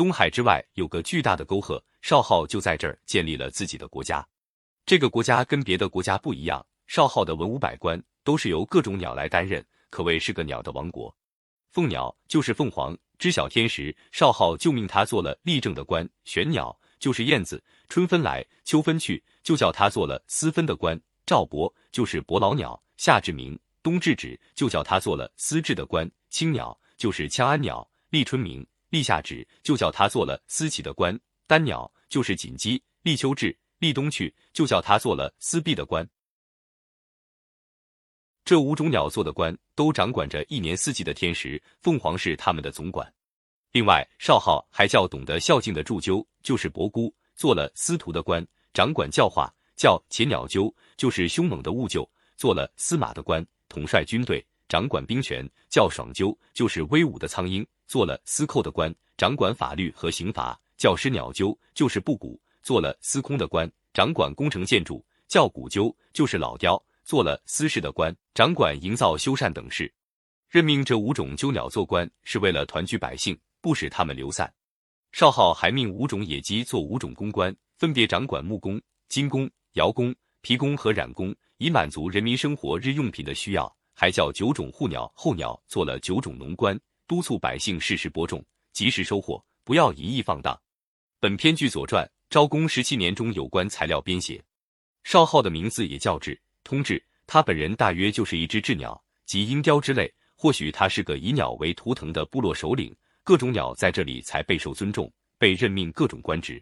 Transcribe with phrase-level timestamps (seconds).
[0.00, 4.26] 东海之外有个巨大的沟壑，少昊就在这儿建立了自己的国家。
[4.86, 11.14] 这个国家跟别的国家不一样，少昊的文武百官都是由各种鸟来担任，可谓是个鸟的王国。
[11.70, 31.16] 凤鸟就是凤凰，知晓天时，少昊就命他做了立正的官；玄鸟就是燕子，春分来，秋分去，就叫他做了司分的官；赵伯就是伯劳鸟，夏至明，冬至止，就叫他做了司制的官；青鸟就是羌安鸟，立春明，立夏止，就叫他做了司棋的官；
[31.46, 36.06] 丹鸟就是锦鸡，立秋至，立冬去，就叫他做了司弼的官。
[38.44, 43.12] 这五种鸟做的官，都掌管着一年四季的天时，凤凰是他们的总管。
[43.70, 66.80] 另外，少昊还叫懂得孝敬的祝鸠，就是伯姑，做了司徒的官，掌管教化；叫且鸟鸠，就是凶猛的兀鹫，做了司马的官，统帅军队，掌管兵权；叫爽鸠，就是威武的苍鹰，做了司寇的官，掌管法律和刑罚；叫师鸟鸠，就是布谷，做了司空的官，掌管工程建筑；叫古鸠，就是老雕。
[67.02, 69.92] 做了司事的官，掌管营造、修缮等事。
[70.48, 74.52] 任命这五种鸠鸟做官，是为了团聚百姓，不使他们流散。
[75.10, 83.76] 少昊还命五种野鸡做五种公官，分别掌管木工、金工、窑工、皮工和染工，以满足人民生活日用品的需要。
[84.00, 86.74] 还叫九种护鸟、候鸟做了九种农官，
[87.06, 90.58] 督促百姓适时播种，及时收获，不要一意放荡。
[91.20, 94.42] 本篇据《左传》昭公十七年中有关材料编写。
[95.04, 96.40] 少昊的名字也叫智。
[96.64, 100.10] 通志，他本人大约就是一只鸷鸟，即鹰雕之类。
[100.34, 106.58] 或许他是个以鸟为图腾的部落首领，各种鸟在这里才备受尊重，被任命各种官职。